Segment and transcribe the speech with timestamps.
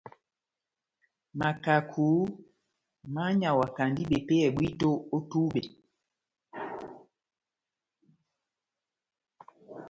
[1.39, 2.07] Makaku
[3.13, 5.61] mányawakandi bepéyɛ bwíto ó tubɛ.